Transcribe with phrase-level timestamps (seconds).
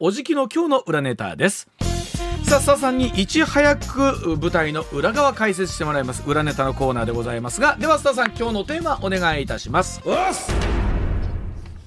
[0.00, 1.66] おじきの今日の裏ネタです。
[2.44, 6.22] さあ、さんにいち早く舞台の裏側解説してもらいます。
[6.24, 10.00] 裏ネタのコーナーでございますがではスタさん今日のテーマお願いいたします。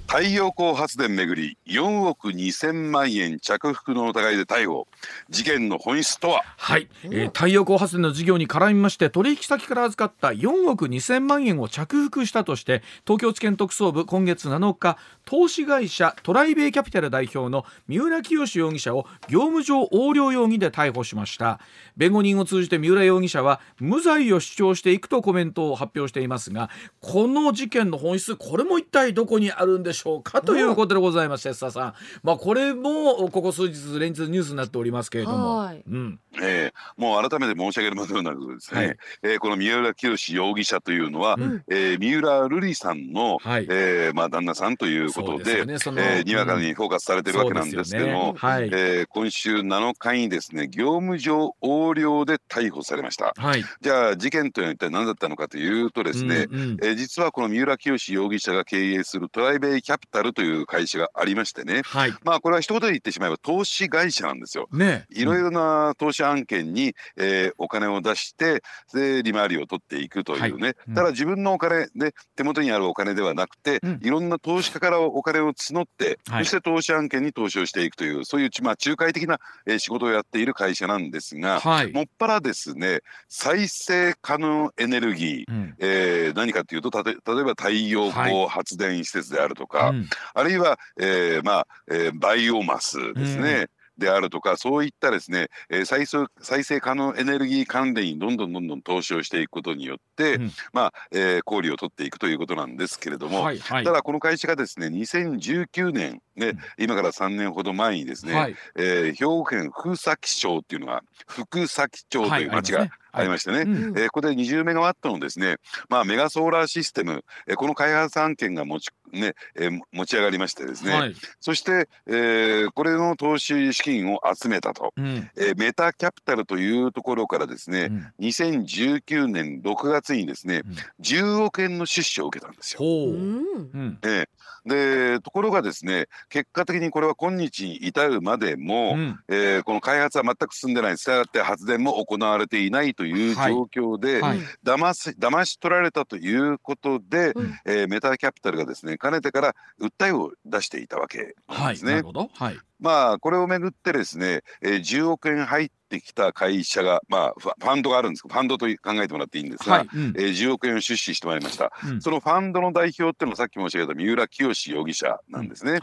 [0.07, 4.87] 太陽光発電めぐり4億2000万円着服の疑いで逮捕。
[5.29, 6.41] 事件の本質とは？
[6.57, 21.59] はい、えー、太陽光発電の事業に絡みまして取引先から預かった4億2000万円を着服したとして東京地検特捜部今月7日投資会社トライベイキャピタル代表の三浦清志容疑者を業務上横領容疑で逮捕しました。
[21.97, 31.93] 弁護人を通じて三浦容疑者は無罪を主張していくとコメントを発表していますがこの事件の本質これも一体どこにあるんでしょうかということでございます安田さん、
[32.23, 36.19] まあ、これもここ数日連日ニュースになっておりますけれども、うん。
[36.41, 48.33] えー、もう改めて申し上げるまでもなくですね、はい、えー、この三浦清容疑者というのは、うん、えー、三浦瑠麗さんの、はい、えー、まあ、旦那さんということでで、ね、えー、にわかにフォーカスされてるわけなんですけども、ね。
[48.37, 64.67] はい、えー、今週7日にですね業務上横領で逮捕されました、はい、じゃあ事件というのは一体何だったのかというとですね、うんうん、えー、実はこの三浦清容疑者が経営するトライベイキャピタルという会社がありましてね、はい、まあこれは一言で言ってしまえば投資会社なんですよ。
[64.71, 70.75] ね、いろいろな投資案件に、えー、お金を出してで利回りを取っていくというね、はい。
[70.89, 89.93] うん、ただ自分のお金で手元にあるお金ではなくて、うん、いろんな投資家からお金を募って、はい、そして投資案件に投資をしていくというそういう、まあ、仲介的な、えー、仕事をやっている会社なんですが、はい、もっぱらですね再生可能エネルギー、うん、えー、何かというと例えば太陽光発電施設であるとか、
[90.33, 93.67] あるいは、えー、まあ、えー、バイオマスですね。
[94.01, 115.57] であるとかそういったですね、えー、再生再生可能エネルギー関連にどんどんどんどん投資をしていくことによって、うん、まあ、えー、氷を取っていくということなんですけれども、はいはい、ただこの会社がですね2019年ね、うん、今から3年ほど前にですね、はい、えー、兵庫県福崎町っていうのが福崎町という町が、はいありましてね、はいうん、えー、ここで20メガワットのですね、
[115.89, 132.79] まあ、メガソーラーシステム、えー、この開発案件が持ち,、ねえー、持ち上がりましてですね、はい、そして、えー、これの投資資金を集めたと、うん、えー、メタキャピタルというところからですね、うん、2019年6月にですね、うん、10億円の出資を受けたんですよ。
[132.83, 133.99] うん。
[134.03, 134.27] えー、
[134.65, 141.01] でところがですね結果的にこれは今日に至るまでも、うん、えー、この開発は全く進んでない。
[141.01, 144.37] したがって発電も行われていないという状況で、はい。
[144.37, 152.01] はい、騙し騙し取られたということで、うん、えー、メタキャピタルがですねかねてから訴えを出していたわけなんですね。
[152.33, 158.27] はい、まあこれをめぐってですね、えー、10億円入ってきた会社が、まあ、ファンドがあるんです。
[158.27, 165.73] ファンドと考えてもらっていいんですが、はいうん、えー、10億円を出資してまいりました、うん、そのファンドの代表っていうのはさっき申し上げた三浦清容疑者なんですね。
[165.73, 165.79] うん、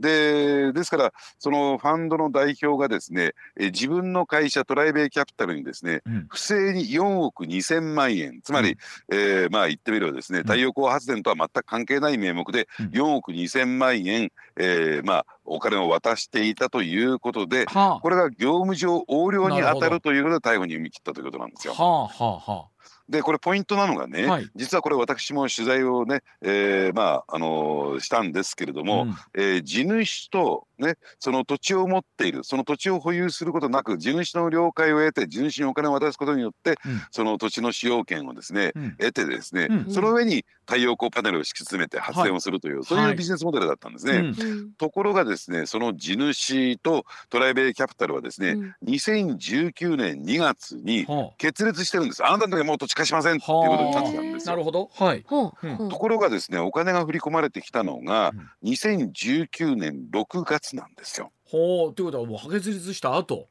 [0.00, 8.40] でですからそのファンドの代表がですね、えー、自分の会社トライベイキャピタルにですね、不正に4億2000万円。
[8.42, 8.76] つまり、
[9.10, 21.74] えー、まあ言ってみればですね太陽光発電とは全く関係ない名目で4億2000万円、えー、まあお金を渡していたということで、はあ、これが業務上横領に当たるということで逮捕に踏み切ったということなんですよ。
[21.74, 22.72] はあはあはあ。
[23.08, 30.96] でこれポイントなのがね、はい、実はこれ私も取材をね、えー、まああのー、したんですけれども、うん、えー、地主とね。
[31.18, 44.12] その土地を持っているその土地を保有することなく地主の了解を得て地主にお金を渡すことによって、うん、その土地の使用権をですね、うん、得てですね、その上に太陽光パネルを敷き詰めて発電をするという、はい、そういうビジネスモデルだったんですね。
[44.12, 44.34] はい、
[44.78, 51.06] ところがですねその地主とトライベイキャピタルはですね、うん、2019年2月に
[51.38, 52.24] 決裂してるんです。
[52.24, 54.90] あなたの時はもう土地貸しませんっていうことになってたんですなるほど。
[54.94, 55.22] はい。
[55.24, 55.52] と
[55.98, 58.32] ころがですねお金が振り込まれてきたのが
[58.64, 61.32] 2019年6月なんですよ。
[61.44, 63.48] ほうということはもう破決立した後。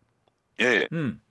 [0.57, 0.87] ええ。
[0.91, 1.21] うん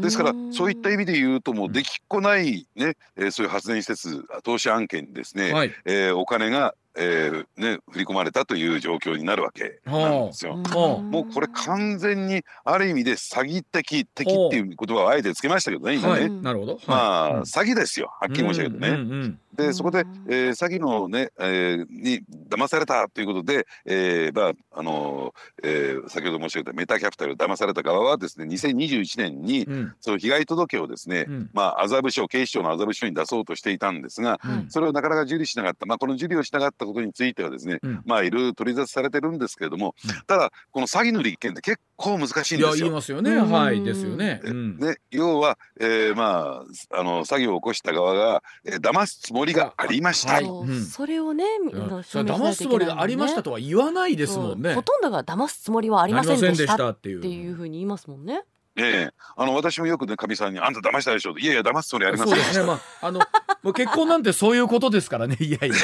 [0.00, 10.56] ですからそういった意味で言うともうできっこないね、えー、そういう発電施設投資案件にですね、はい、えー、お金がえーね、振り込まれたという状況になるわけなんですよ。
[10.56, 16.20] もうこれ完全にある意味で詐欺的的っていう言葉をあえてつけましたけどね今ね。
[16.20, 16.80] はい、なるほど。
[16.86, 18.12] まあ、詐欺ですよ。
[18.20, 18.88] はっきり申し上げてね。
[18.88, 42.74] うんうんうんでそこで、えー、詐欺のね、えー、に騙されたということで、えーまああのえー、先ほど申し上げたメタキャピタル騙された側はですね2021年に、うん、その被害届をですね、うん、まあ麻布署警視庁の麻布署に出そうとしていたんですが、うん、それをなかなか受理しなかった、まあ、この受理をしなかったったことについてはですね、うん、まあいろいろ取り沙汰されてるんですけれども、うん、ただこの詐欺の立件って結構難しいんですよ。
[42.74, 43.36] 言いますよね。
[43.36, 44.40] はいですよね。
[44.44, 50.34] ね要は、えー、まああの詐欺を起こした側が、えー、騙すつもりがありました。
[50.34, 50.46] はい。
[50.84, 54.74] それをね、騙すつもりがありましたとは言わないですもんね。
[54.74, 58.42] ほとんどが騙すつもりはありませんでしたっていうふうに言いますもんね。
[58.76, 59.10] ええ。
[59.36, 62.66] あの私もよくねかみさんに「あんた騙したでしょ」いやいや騙すつもりありませんそうですね。
[62.66, 63.20] まああの
[63.66, 65.36] もう結婚なんてそういうことですからね。
[65.42, 65.74] いやいや。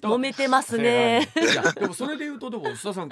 [0.00, 3.08] 揉めてますね、いやでもそれで言うとでも須田さん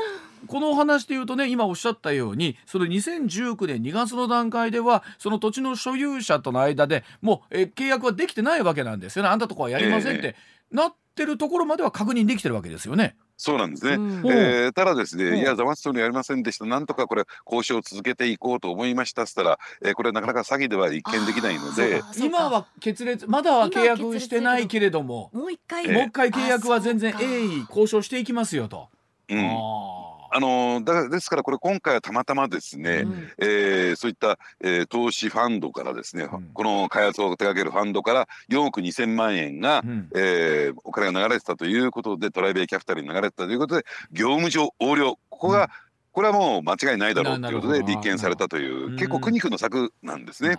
[0.47, 9.29] このお話で言うとね今おっしゃったようにその2019年2月の段階ではその土地の所有者との間でもう、え契約はできてないわけなんですよね。
[9.29, 10.37] あんたとこはやりませんって、え。
[10.71, 13.17] なってるところまでは確認できてるわけですよね。
[13.41, 28.89] そうなんですね、うん、えー、ただですね、いや、ざまつとにやりませんでした、なんとかこれ、交渉を続けていこうと思いましたっつったら、えー、これ、なかなか詐欺では一見できないので、今は決裂、まだは契約してないけれども、もう一回、もう一回契約は全然鋭意交渉していきますよと。
[29.29, 30.08] うん、あ
[30.41, 45.19] のだですからこれ今回はたまたまですね、うん、えー、そういった、えー、投資ファンドからですね、うん、この開発を手掛けるファンドから4億2,000万円が、うん、えー、お金が流れてたということでトライベイキャピタルに流れてたということで業務上横領。
[45.31, 45.71] ここが、
[46.19, 50.57] これはもう間違いないだろうということで立件されたという結構苦肉の策なんですね。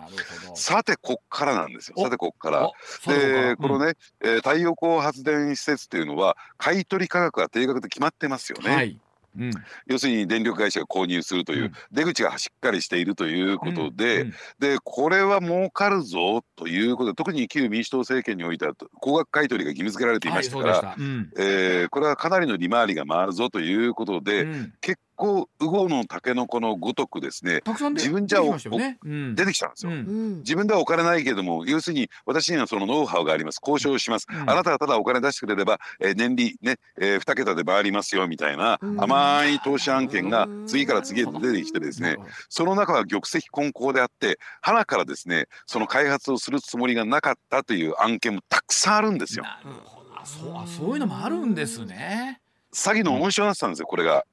[0.56, 1.96] さてこっからなんですよ。
[2.02, 2.72] さてこっから。
[3.06, 8.74] でこのね、えー、太陽光発電施設っていうのは買取価格が定額で決まってますよね。
[8.74, 9.02] はい
[9.38, 9.52] うん、
[9.88, 14.28] 要するに電力会社が購入するという出口がしっかりしているということで、うん。
[14.28, 21.02] うん、でこれは儲かるぞということで特に旧民主党政権においては高額買取が義務付けられていましたから、はい、
[21.38, 24.48] えー、これはかなりの利回りが回るぞということで、
[24.82, 28.98] 結構ウゴのタケノコのごとくですね自分じゃ、ね。
[29.04, 33.60] うん、出てきたんですよ、うん、自分ではお金ないけれども要するに私にはそのノウハウがあります。
[33.62, 42.16] 交渉します、うん、あなたがただお金出してくれれば、えー、年利ね、えー、2桁で回りますよみたいな甘い投資案件が次から次へと出てきてですね
[42.48, 49.44] その中は玉石混交であって花からですねその開発をするつもりがなかったという案件もたくさんあるんですよ。
[49.44, 50.10] なるほど。
[50.26, 52.42] そうそういうのもあるんですね。
[52.74, 54.26] 詐欺の温床になってたんですよこれが。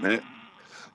[0.00, 0.22] ね。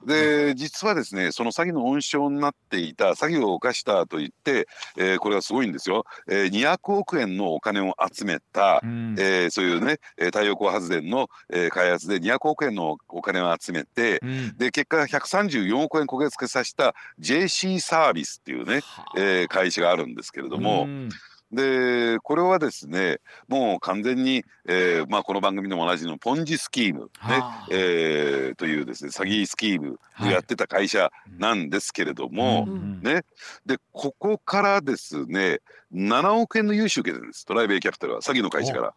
[0.04, 18.82] で実はですねその詐欺の温床になっていた詐欺を犯したと言って、えー、これはすごいんですよ、えー、200億円のお金を集めた、うん、えー、そういうね太陽光発電の、えー、開発で200億円のお金を集めて、うん、で結果134億円焦げ付けさせた JC サービスっていうね、
[19.16, 20.84] えー、会社があるんですけれども。
[20.84, 21.08] うん
[21.56, 23.18] でこれはですね
[23.48, 32.70] もう完全に、えーまあ、この番組でも同じのポンジスキーム、ねえー、というですね詐欺スキームをやってた会社なんですけれども、はい
[33.02, 33.24] ね、
[33.64, 35.60] でここからですね
[35.94, 38.94] 7億円の融資受けてるんですトライベイキャピタルは詐欺の会社から。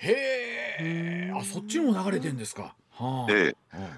[0.00, 0.14] へ
[0.80, 2.74] えあそっちも流れてんですか。
[2.92, 3.52] はあ、えー、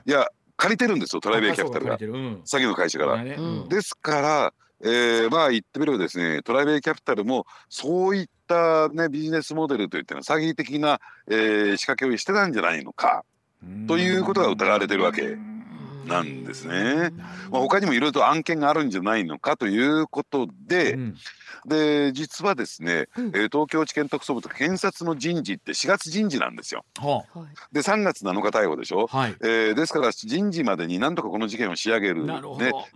[0.06, 0.10] い。
[0.10, 0.26] や
[0.56, 3.22] 借りてるんですよトライベイキャピタルが、うん、詐欺の会社から。
[3.22, 13.24] ですからえー、まあ言ってみればですねトライベイキャピタルもそういった、ね、ビジネスモデルといってのは詐欺的な、えー、仕掛けをしてたんじゃないのか
[13.86, 15.36] ということが疑われてるわけ
[16.10, 17.10] なんですね。
[17.50, 21.16] まあ、他にもいろいろと案件があるんじゃないのかということで、うん、
[21.66, 26.84] で実はですね、うん、えー、東京地検特捜部と検察の人事って4月人事なんですよ。
[26.98, 32.34] はあ、で3月7日逮捕でしょ、はい、えー、ですから人事までになんとかこの事件を仕上げるね、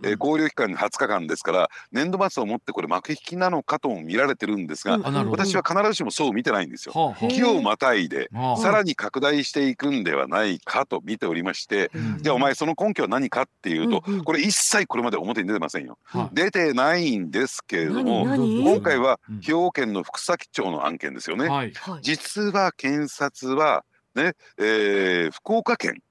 [0.03, 6.93] えー、考慮期間に20日間ですから年度末をもってこれ幕引きなのかとも見られてるんですが、うん、私は必ずしもそう見てないんですよ。
[6.93, 15.97] はあ、をまたいで、はあ、さらに拡大していくんではないかと見ておりまして、うん、じゃあお前その根拠は何かっていうと、これ一切これまで表に出てませんよ。
[16.33, 21.47] 出てないんですけれども今回は兵庫県の福崎町の案件ですよね。
[21.47, 23.83] はい、実は検察は
[24.15, 26.01] ね、えー、福岡県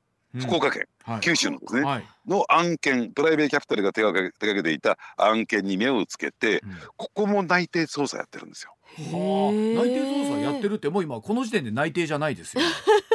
[0.40, 8.74] 福岡県、うん、九州のですね、はい、の案件トライベイキャピタルが手がけ手掛けていた案件に目をつけて、うん、ここも内定捜査やってるんですよ。
[8.96, 12.62] はあ、内定捜査やってるってもう今この時点で内定じゃないですよ。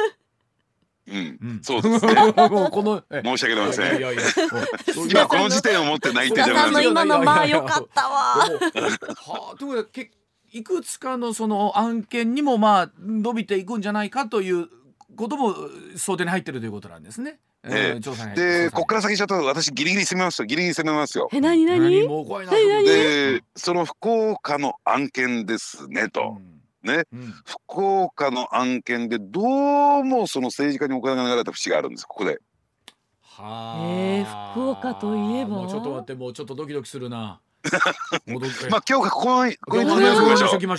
[1.10, 2.14] うん、そうですね。
[2.14, 5.10] もうこの申し訳ありません。
[5.10, 6.86] 今この時点を持って内定じゃない。
[6.86, 8.10] 今のまあ良かったわ。
[8.46, 10.10] はあ、というけ
[10.52, 14.68] いくつかのその案件にもまあ伸びていくんじゃないかという
[15.16, 15.54] ことも
[15.96, 17.38] 想定に入ってるということなんですね。
[17.62, 21.28] えー、でここから先ちょっと私ギリギリ攻めますよギリギリ攻めますよ。
[21.32, 26.36] え何何もう怖いなでその福岡の案件ですねと。
[26.38, 32.06] うんね、うん、福岡の案件でどうもその政治家にお金が流れた節があるんです。
[32.06, 32.40] ここで。
[33.22, 35.50] はあ、えー、福岡といえば？
[35.50, 37.40] もうちょっと待ってもうちょっとドキドキするな。
[38.70, 39.30] まあ今日はこここ
[39.66, 39.82] こに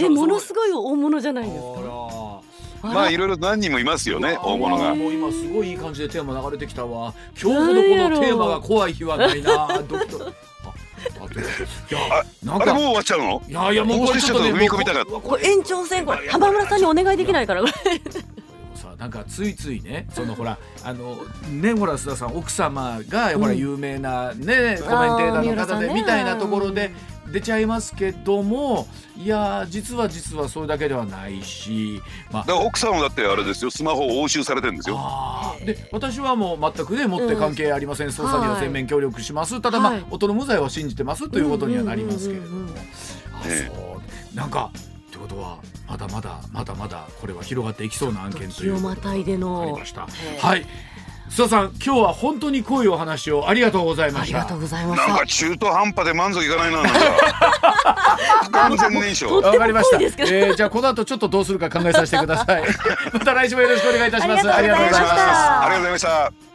[0.03, 2.41] えものすごい大物じゃないですか。
[2.81, 4.95] まあいろいろ何人もいますよね大物が。
[4.95, 7.13] もう今すごいいい感じでテーマ流れてきたわ。
[7.39, 9.67] 今日ほどこのテーマが怖い日はないな。
[9.87, 10.50] ドキドキ
[11.39, 13.41] いやなんかもう終わっちゃうの？
[13.47, 15.11] いやいやもうこれちょっと踏み込みたかった。
[15.11, 17.63] これ延長戦これ浜村さんにお願いできないから
[18.75, 21.17] さなんかついついねそのほらあの
[21.49, 26.91] ねほら須田さん奥様がほら有名なね、コメンテーターの方でみたいなところで
[27.31, 34.99] 出ちゃいますけどもいや実は実はそれだけではないし、まあ、だから奥さんはだってあれですよスマホを押収されてるんですよ。
[35.65, 42.69] で私はもう全くね持って関係ありません、捜査には全面協力します、ただまあ、音の無罪は信じてますということにはなりますけれども、
[43.33, 43.49] あそ
[44.33, 44.35] う。
[44.35, 50.07] なんかってことはまだまだまだまだこれは広がっていきそうな案件ということがありました。
[50.39, 50.65] はい
[51.31, 54.39] 須田さん今日は本当に濃いお話をありがとうございました。
[54.39, 56.83] ありがとうございましなんか中途半端で満足いかないな。
[58.51, 62.63] 完全燃焼わかりました、えー、じゃあこの後ちょっとどうするか考えさせてください。
[63.13, 64.53] また来週もよろしくお願いいたします。
[64.53, 65.61] ありがとうございました。
[65.61, 66.50] ありがとうございました